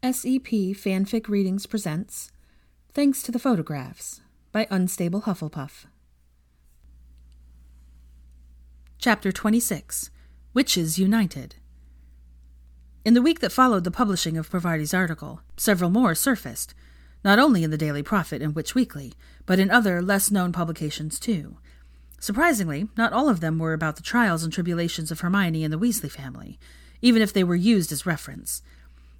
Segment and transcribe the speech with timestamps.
[0.00, 2.30] SEP Fanfic Readings presents
[2.92, 4.20] Thanks to the Photographs
[4.52, 5.86] by Unstable Hufflepuff.
[8.98, 10.12] Chapter 26
[10.54, 11.56] Witches United.
[13.04, 16.74] In the week that followed the publishing of Parvati's article, several more surfaced,
[17.24, 19.14] not only in the Daily Prophet and Witch Weekly,
[19.46, 21.56] but in other less known publications too.
[22.20, 25.78] Surprisingly, not all of them were about the trials and tribulations of Hermione and the
[25.78, 26.56] Weasley family,
[27.02, 28.62] even if they were used as reference.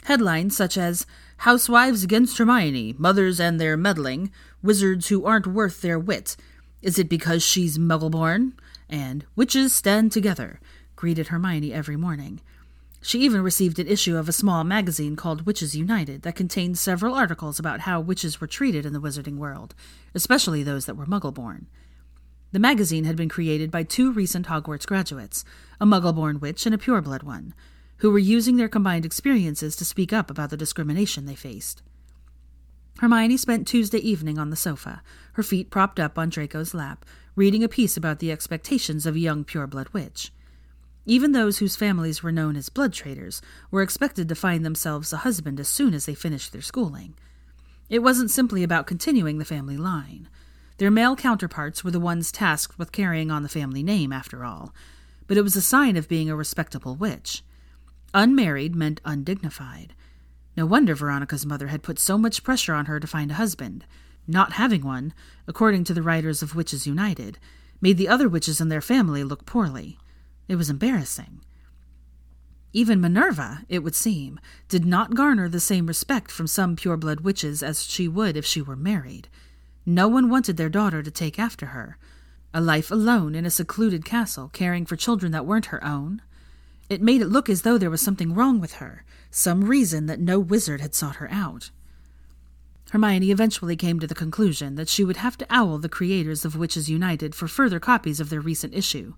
[0.09, 1.05] Headlines such as
[1.37, 4.33] Housewives Against Hermione, Mothers and Their Meddling,
[4.63, 6.35] Wizards Who Aren't Worth Their Wit,
[6.81, 8.53] Is It Because She's Muggleborn?
[8.89, 10.61] and Witches Stand Together
[10.97, 12.41] greeted Hermione every morning.
[13.03, 17.15] She even received an issue of a small magazine called Witches United that contained several
[17.15, 19.75] articles about how witches were treated in the wizarding world,
[20.15, 21.67] especially those that were Muggleborn.
[22.53, 25.45] The magazine had been created by two recent Hogwarts graduates,
[25.79, 27.53] a Muggleborn witch and a pureblood one,
[27.99, 31.83] who were using their combined experiences to speak up about the discrimination they faced.
[32.99, 35.03] Hermione spent Tuesday evening on the sofa,
[35.35, 37.05] her feet propped up on Draco's lap,
[37.37, 40.33] reading a piece about the expectations of a young pureblood witch.
[41.07, 43.41] Even those whose families were known as blood traitors
[43.71, 47.15] were expected to find themselves a husband as soon as they finished their schooling.
[47.89, 50.29] It wasn't simply about continuing the family line.
[50.79, 54.75] Their male counterparts were the ones tasked with carrying on the family name, after all,
[55.27, 57.43] but it was a sign of being a respectable witch.
[58.15, 59.95] Unmarried meant undignified.
[60.57, 63.85] No wonder Veronica's mother had put so much pressure on her to find a husband.
[64.27, 65.15] Not having one,
[65.47, 67.39] according to the writers of Witches United,
[67.81, 69.99] made the other witches in their family look poorly.
[70.49, 71.41] It was embarrassing.
[72.73, 77.63] Even Minerva, it would seem, did not garner the same respect from some pure-blood witches
[77.63, 79.29] as she would if she were married.
[79.87, 81.97] No one wanted their daughter to take after her.
[82.53, 86.21] A life alone in a secluded castle, caring for children that weren't her own.
[86.89, 90.21] It made it look as though there was something wrong with her, some reason that
[90.21, 91.71] no wizard had sought her out.
[92.91, 96.57] Hermione eventually came to the conclusion that she would have to owl the creators of
[96.57, 99.15] Witches United for further copies of their recent issue,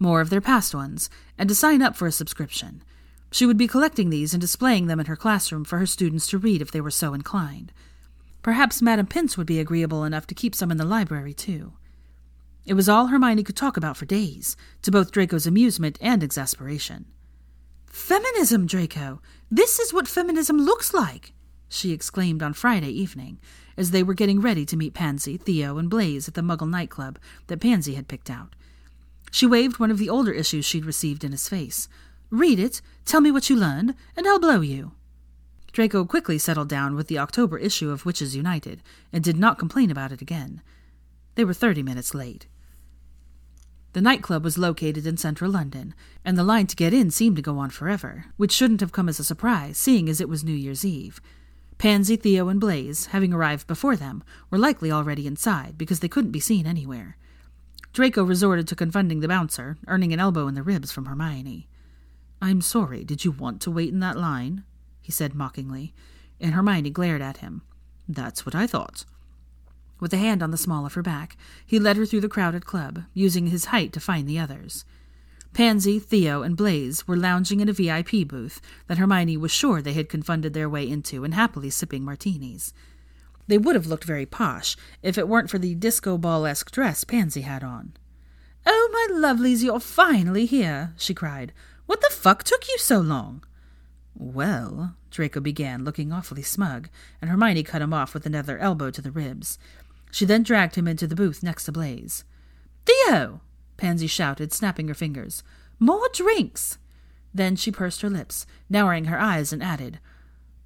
[0.00, 2.82] more of their past ones, and to sign up for a subscription.
[3.30, 6.38] She would be collecting these and displaying them in her classroom for her students to
[6.38, 7.72] read if they were so inclined.
[8.42, 11.74] Perhaps Madame Pince would be agreeable enough to keep some in the library, too.
[12.64, 17.06] It was all Hermione could talk about for days, to both Draco's amusement and exasperation.
[17.86, 19.20] Feminism, Draco!
[19.50, 21.34] This is what feminism looks like!
[21.68, 23.38] she exclaimed on Friday evening,
[23.76, 27.18] as they were getting ready to meet Pansy, Theo, and Blaise at the Muggle nightclub
[27.46, 28.54] that Pansy had picked out.
[29.30, 31.88] She waved one of the older issues she'd received in his face.
[32.30, 34.92] Read it, tell me what you learned, and I'll blow you.
[35.72, 39.90] Draco quickly settled down with the October issue of Witches United and did not complain
[39.90, 40.60] about it again.
[41.34, 42.46] They were thirty minutes late.
[43.92, 45.94] The nightclub was located in central London,
[46.24, 49.08] and the line to get in seemed to go on forever, which shouldn't have come
[49.08, 51.20] as a surprise, seeing as it was New Year's Eve.
[51.76, 56.30] Pansy, Theo, and Blaise, having arrived before them, were likely already inside because they couldn't
[56.30, 57.16] be seen anywhere.
[57.92, 61.68] Draco resorted to confronting the bouncer, earning an elbow in the ribs from Hermione.
[62.40, 64.64] I'm sorry, did you want to wait in that line?
[65.02, 65.92] he said mockingly,
[66.40, 67.62] and Hermione glared at him.
[68.08, 69.04] That's what I thought.
[70.02, 72.66] With a hand on the small of her back, he led her through the crowded
[72.66, 74.84] club, using his height to find the others.
[75.52, 79.92] Pansy, Theo, and Blaise were lounging in a VIP booth that Hermione was sure they
[79.92, 82.74] had confunded their way into and happily sipping martinis.
[83.46, 87.04] They would have looked very posh if it weren't for the disco ball esque dress
[87.04, 87.92] Pansy had on.
[88.66, 91.52] Oh, my lovelies, you're finally here, she cried.
[91.86, 93.44] What the fuck took you so long?
[94.14, 96.88] Well, Draco began, looking awfully smug,
[97.20, 99.58] and Hermione cut him off with another elbow to the ribs.
[100.12, 102.24] She then dragged him into the booth next to Blaise.
[102.84, 103.40] Theo!
[103.78, 105.42] Pansy shouted, snapping her fingers.
[105.80, 106.78] More drinks!
[107.34, 109.98] Then she pursed her lips, narrowing her eyes, and added,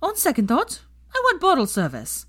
[0.02, 0.82] On second thought,
[1.14, 2.26] I want bottle service.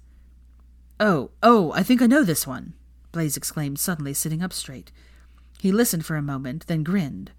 [0.99, 2.73] Oh, oh, I think I know this one,
[3.11, 4.91] Blaise exclaimed, suddenly sitting up straight.
[5.59, 7.31] He listened for a moment, then grinned.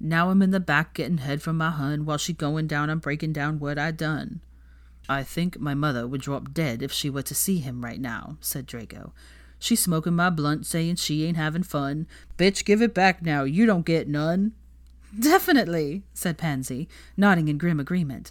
[0.00, 3.02] Now I'm in the back getting head from my hun while she going down and
[3.02, 4.40] breaking down what I done.
[5.10, 8.36] I think my mother would drop dead if she were to see him right now,
[8.40, 9.12] said Draco.
[9.58, 12.06] She's smoking my blunt, saying she ain't having fun.
[12.38, 13.42] Bitch, give it back now.
[13.42, 14.52] You don't get none.
[15.18, 18.30] Definitely, said Pansy, nodding in grim agreement.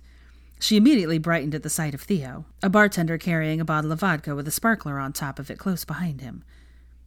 [0.58, 4.34] She immediately brightened at the sight of Theo, a bartender carrying a bottle of vodka
[4.34, 6.46] with a sparkler on top of it close behind him.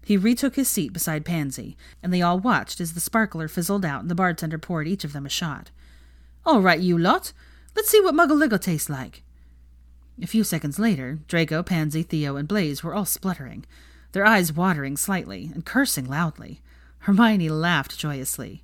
[0.05, 4.03] He retook his seat beside Pansy, and they all watched as the sparkler fizzled out
[4.03, 5.71] and the bartender poured each of them a shot.
[6.45, 7.33] All right, you lot.
[7.75, 9.23] Let's see what Muggle tastes like.
[10.21, 13.65] A few seconds later, Draco, Pansy, Theo, and Blaise were all spluttering,
[14.13, 16.61] their eyes watering slightly and cursing loudly.
[17.01, 18.63] Hermione laughed joyously.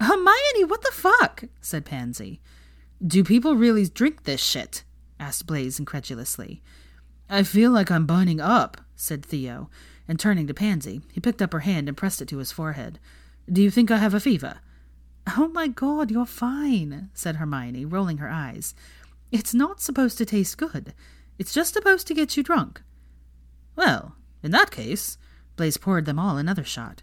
[0.00, 1.44] Hermione, what the fuck?
[1.60, 2.40] said Pansy.
[3.04, 4.84] Do people really drink this shit?
[5.18, 6.62] asked Blaise incredulously.
[7.28, 9.70] I feel like I'm burning up, said Theo,
[10.06, 12.98] and turning to Pansy, he picked up her hand and pressed it to his forehead.
[13.50, 14.58] Do you think I have a fever?
[15.36, 18.74] Oh my god, you're fine, said Hermione, rolling her eyes.
[19.30, 20.94] It's not supposed to taste good.
[21.38, 22.82] It's just supposed to get you drunk.
[23.76, 25.18] Well, in that case,
[25.56, 27.02] Blaise poured them all another shot.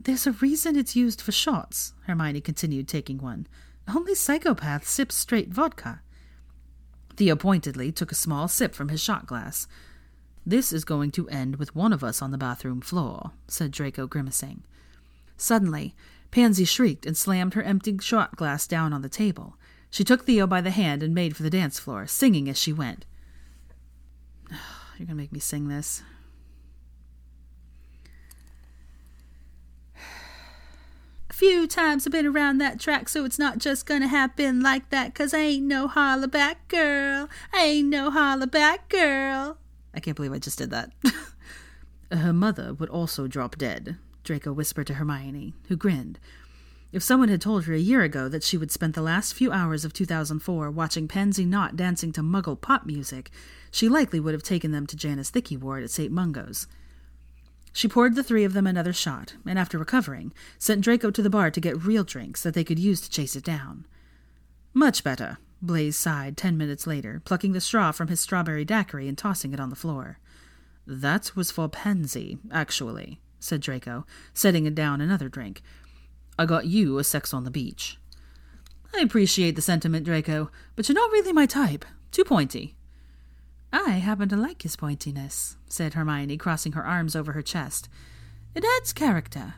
[0.00, 3.46] There's a reason it's used for shots, Hermione continued, taking one.
[3.88, 6.00] Only psychopaths sip straight vodka.
[7.16, 9.66] Theo pointedly took a small sip from his shot glass.
[10.44, 14.06] This is going to end with one of us on the bathroom floor, said Draco,
[14.06, 14.62] grimacing.
[15.36, 15.94] Suddenly,
[16.30, 19.56] Pansy shrieked and slammed her empty shot glass down on the table.
[19.90, 22.72] She took Theo by the hand and made for the dance floor, singing as she
[22.72, 23.06] went.
[24.50, 26.02] You're going to make me sing this.
[31.30, 34.90] A few times I've been around that track, so it's not just gonna happen like
[34.90, 37.28] that, cause I ain't no holla back girl.
[37.52, 39.58] I ain't no holla back girl.
[39.94, 40.92] I can't believe I just did that.
[42.12, 46.18] Her mother would also drop dead, Draco whispered to Hermione, who grinned.
[46.92, 49.52] If someone had told her a year ago that she would spend the last few
[49.52, 53.30] hours of 2004 watching Pansy Nott dancing to muggle pop music,
[53.70, 56.12] she likely would have taken them to Janus Thickey Ward at St.
[56.12, 56.66] Mungo's.
[57.72, 61.28] She poured the three of them another shot, and after recovering, sent Draco to the
[61.28, 63.84] bar to get real drinks that they could use to chase it down.
[64.72, 69.18] Much better, Blaise sighed ten minutes later, plucking the straw from his strawberry daiquiri and
[69.18, 70.18] tossing it on the floor.
[70.86, 75.60] That was for Pansy, actually, said Draco, setting down another drink,
[76.38, 77.98] I got you a sex on the beach.
[78.94, 81.84] I appreciate the sentiment, Draco, but you're not really my type.
[82.12, 82.76] Too pointy.
[83.72, 87.88] I happen to like his pointiness, said Hermione, crossing her arms over her chest.
[88.54, 89.54] It adds character.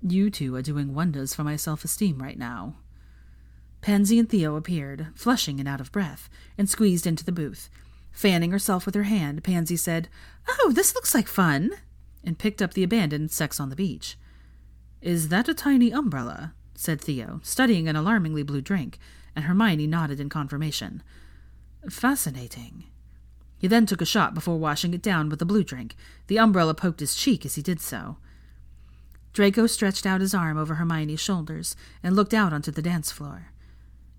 [0.00, 2.76] You two are doing wonders for my self esteem right now.
[3.80, 7.68] Pansy and Theo appeared, flushing and out of breath, and squeezed into the booth.
[8.12, 10.08] Fanning herself with her hand, Pansy said,
[10.48, 11.70] Oh, this looks like fun,
[12.24, 14.16] and picked up the abandoned Sex on the Beach.
[15.00, 16.54] Is that a tiny umbrella?
[16.74, 18.98] said Theo, studying an alarmingly blue drink,
[19.34, 21.02] and Hermione nodded in confirmation.
[21.88, 22.84] Fascinating.
[23.58, 25.96] He then took a shot before washing it down with the blue drink.
[26.28, 28.18] The umbrella poked his cheek as he did so.
[29.32, 33.48] Draco stretched out his arm over Hermione's shoulders and looked out onto the dance floor.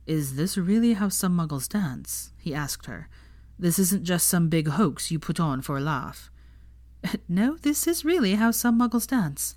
[0.05, 2.31] Is this really how some muggles dance?
[2.37, 3.09] he asked her.
[3.57, 6.29] This isn't just some big hoax you put on for a laugh.
[7.29, 9.55] no, this is really how some muggles dance.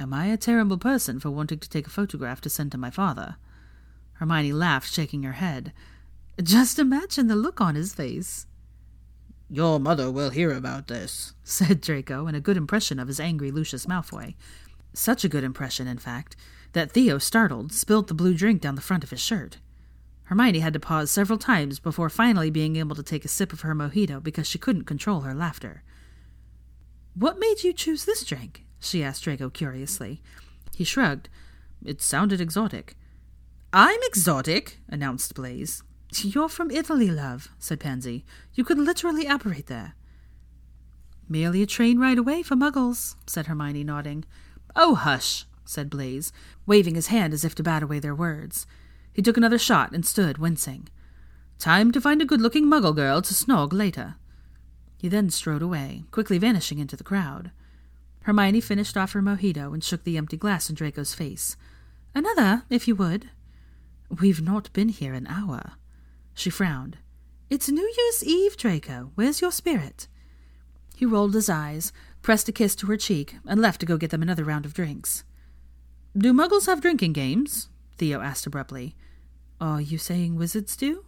[0.00, 2.88] Am I a terrible person for wanting to take a photograph to send to my
[2.88, 3.36] father?
[4.14, 5.74] Hermione laughed, shaking her head.
[6.42, 8.46] Just imagine the look on his face.
[9.50, 13.50] Your mother will hear about this, said Draco, in a good impression of his angry
[13.50, 14.36] Lucius Malfoy.
[14.94, 16.34] Such a good impression, in fact,
[16.72, 19.58] that Theo, startled, spilled the blue drink down the front of his shirt.
[20.24, 23.60] Hermione had to pause several times before finally being able to take a sip of
[23.60, 25.82] her mojito because she couldn't control her laughter.
[27.14, 28.64] What made you choose this drink?
[28.80, 30.22] She asked Draco curiously.
[30.74, 31.28] He shrugged.
[31.84, 32.96] It sounded exotic.
[33.72, 35.82] I'm exotic, announced Blaise.
[36.12, 38.24] You're from Italy, love, said Pansy.
[38.54, 39.94] You could literally apparate there.
[41.28, 44.24] Merely a train ride away for muggles, said Hermione, nodding.
[44.74, 46.32] Oh, hush, said Blaise,
[46.66, 48.66] waving his hand as if to bat away their words.
[49.12, 50.88] He took another shot and stood, wincing.
[51.60, 54.16] Time to find a good looking muggle girl to snog later.
[54.98, 57.52] He then strode away, quickly vanishing into the crowd.
[58.22, 61.56] Hermione finished off her mojito and shook the empty glass in Draco's face.
[62.14, 63.30] Another, if you would.
[64.20, 65.72] We've not been here an hour.
[66.34, 66.98] She frowned.
[67.48, 69.12] It's New Year's Eve, Draco.
[69.14, 70.06] Where's your spirit?
[70.96, 74.10] He rolled his eyes, pressed a kiss to her cheek, and left to go get
[74.10, 75.24] them another round of drinks.
[76.16, 77.68] Do muggles have drinking games?
[77.96, 78.96] Theo asked abruptly.
[79.60, 81.04] Are you saying wizards do?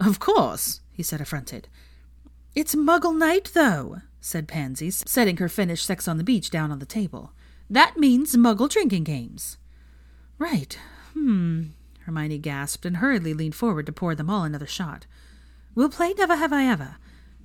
[0.00, 1.68] Of course, he said, affronted.
[2.54, 6.78] It's Muggle Night, though, said Pansy, setting her finished Sex on the Beach down on
[6.78, 7.32] the table.
[7.68, 9.58] That means Muggle drinking games.
[10.38, 10.78] Right.
[11.12, 11.64] Hmm.
[12.00, 15.06] Hermione gasped and hurriedly leaned forward to pour them all another shot.
[15.74, 16.96] We'll play Never Have I Ever.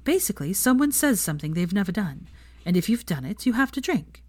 [0.04, 2.28] Basically, someone says something they've never done,
[2.66, 4.24] and if you've done it, you have to drink.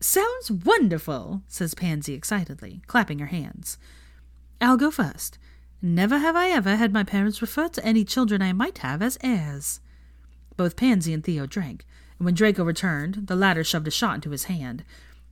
[0.00, 3.76] Sounds wonderful, says Pansy excitedly, clapping her hands.
[4.60, 5.38] I'll go first.
[5.82, 9.18] Never have I ever had my parents refer to any children I might have as
[9.22, 9.80] heirs.
[10.60, 11.86] Both Pansy and Theo drank,
[12.18, 14.84] and when Draco returned, the latter shoved a shot into his hand.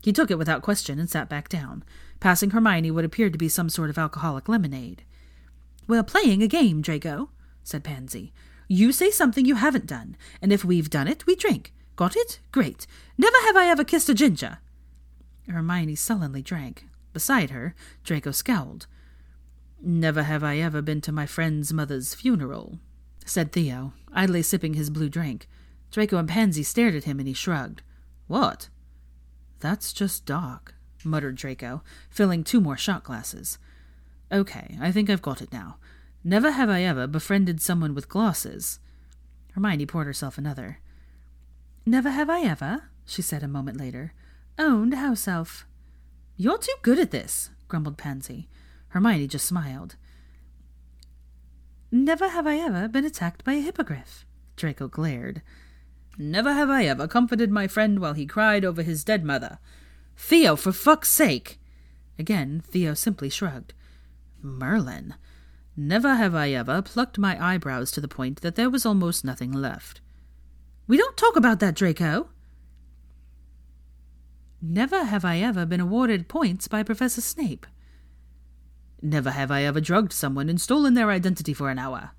[0.02, 1.84] He took it without question and sat back down,
[2.18, 5.02] passing Hermione what appeared to be some sort of alcoholic lemonade.
[5.86, 7.28] We're playing a game, Draco,
[7.62, 8.32] said Pansy.
[8.68, 11.74] You say something you haven't done, and if we've done it, we drink.
[11.94, 12.40] Got it?
[12.50, 12.86] Great.
[13.18, 14.60] Never have I ever kissed a ginger.
[15.46, 16.86] Hermione sullenly drank.
[17.12, 18.86] Beside her, Draco scowled.
[19.82, 22.78] Never have I ever been to my friend's mother's funeral,
[23.28, 25.48] said Theo, idly sipping his blue drink.
[25.90, 27.82] Draco and Pansy stared at him and he shrugged.
[28.26, 28.68] What?
[29.60, 33.58] That's just dark, muttered Draco, filling two more shot glasses.
[34.30, 35.78] Okay, I think I've got it now.
[36.22, 38.80] Never have I ever befriended someone with glasses.
[39.52, 40.80] Hermione poured herself another.
[41.86, 44.12] Never have I ever, she said a moment later,
[44.58, 45.66] owned house elf.
[46.36, 48.48] You're too good at this, grumbled Pansy.
[48.88, 49.96] Hermione just smiled.
[51.90, 54.26] Never have I ever been attacked by a hippogriff.
[54.56, 55.42] Draco glared.
[56.18, 59.58] Never have I ever comforted my friend while he cried over his dead mother.
[60.16, 61.60] Theo, for fuck's sake!
[62.18, 63.72] Again, Theo simply shrugged.
[64.42, 65.14] Merlin.
[65.76, 69.52] Never have I ever plucked my eyebrows to the point that there was almost nothing
[69.52, 70.00] left.
[70.88, 72.30] We don't talk about that, Draco.
[74.60, 77.64] Never have I ever been awarded points by Professor Snape.
[79.00, 82.10] Never have I ever drugged someone and stolen their identity for an hour.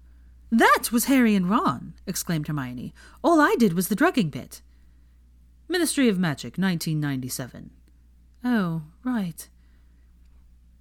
[0.52, 2.94] That was Harry and Ron, exclaimed Hermione.
[3.24, 4.62] All I did was the drugging bit.
[5.68, 7.72] Ministry of Magic, 1997.
[8.44, 9.48] Oh, right.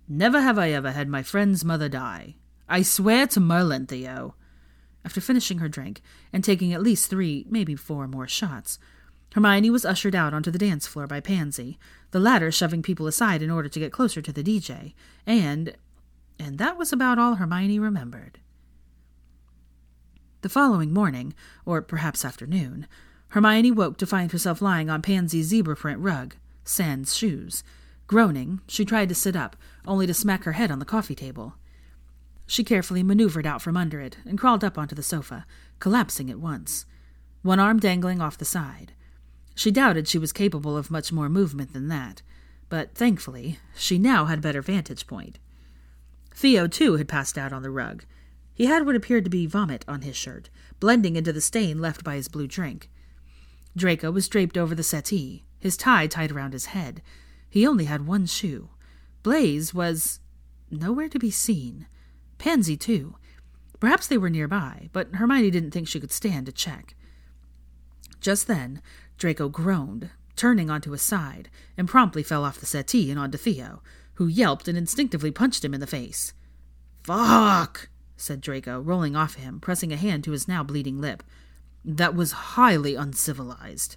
[0.09, 2.37] Never have I ever had my friend's mother die.
[2.69, 4.37] I swear to Merlin, Theo.
[5.05, 6.00] After finishing her drink
[6.33, 8.78] and taking at least three, maybe four more shots,
[9.35, 11.78] Hermione was ushered out onto the dance floor by Pansy,
[12.12, 14.95] the latter shoving people aside in order to get closer to the DJ,
[15.26, 15.76] and
[16.38, 18.38] and that was about all Hermione remembered.
[20.42, 21.35] The following morning,
[21.66, 22.87] or perhaps afternoon,
[23.30, 27.64] Hermione woke to find herself lying on Pansy's zebra print rug, sans shoes.
[28.07, 31.54] Groaning, she tried to sit up, only to smack her head on the coffee table.
[32.47, 35.45] She carefully maneuvered out from under it and crawled up onto the sofa,
[35.80, 36.87] collapsing at once,
[37.42, 38.92] one arm dangling off the side.
[39.54, 42.23] She doubted she was capable of much more movement than that,
[42.68, 45.38] but thankfully, she now had a better vantage point.
[46.38, 48.04] Theo, too, had passed out on the rug.
[48.54, 52.04] He had what appeared to be vomit on his shirt, blending into the stain left
[52.04, 52.88] by his blue drink.
[53.76, 57.02] Draco was draped over the settee, his tie tied around his head.
[57.50, 58.68] He only had one shoe.
[59.25, 60.21] Blaise was
[60.71, 61.88] nowhere to be seen.
[62.38, 63.16] Pansy, too.
[63.80, 66.95] Perhaps they were nearby, but Hermione didn't think she could stand to check.
[68.21, 68.80] Just then,
[69.16, 73.83] Draco groaned, turning onto his side, and promptly fell off the settee and onto Theo,
[74.19, 76.33] who yelped and instinctively punched him in the face.
[77.05, 77.89] Fuck!
[78.17, 81.23] said Draco, rolling off him, pressing a hand to his now bleeding lip.
[81.85, 83.95] That was highly uncivilized.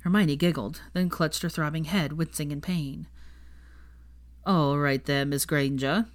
[0.00, 3.08] Hermione giggled, then clutched her throbbing head, wincing in pain.
[4.46, 6.06] All right there, Miss Granger.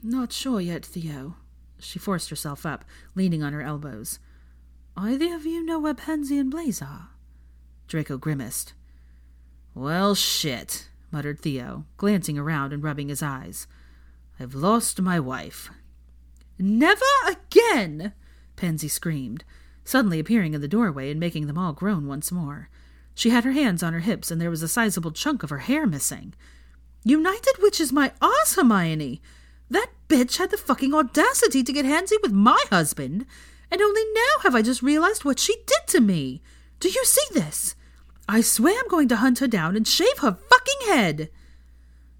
[0.00, 1.34] Not sure yet, Theo.
[1.80, 2.84] She forced herself up,
[3.16, 4.20] leaning on her elbows.
[4.96, 7.08] Either of you know where Pansy and Blaise are?
[7.88, 8.74] Draco grimaced.
[9.74, 13.68] Well, shit muttered Theo, glancing around and rubbing his eyes.
[14.40, 15.70] I've lost my wife.
[16.58, 18.12] Never again!
[18.56, 19.44] Pansy screamed,
[19.84, 22.68] suddenly appearing in the doorway and making them all groan once more.
[23.14, 25.58] She had her hands on her hips, and there was a sizable chunk of her
[25.58, 26.34] hair missing.
[27.04, 29.22] United Witches my ass, Hermione!
[29.70, 33.24] That bitch had the fucking audacity to get handsy with my husband,
[33.70, 36.42] and only now have I just realized what she did to me.
[36.80, 37.76] Do you see this?
[38.28, 41.30] I swear I'm going to hunt her down and shave her fucking head.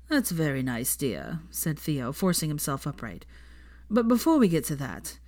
[0.09, 3.25] That's very nice, dear, said Theo, forcing himself upright.
[3.91, 5.19] But before we get to that,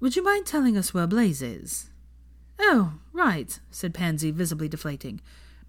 [0.00, 1.90] would you mind telling us where Blaise is?
[2.58, 5.20] Oh, right, said Pansy, visibly deflating.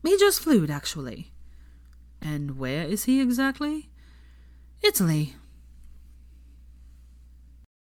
[0.03, 1.31] He just flew, actually.
[2.21, 3.89] And where is he exactly?
[4.81, 5.35] Italy.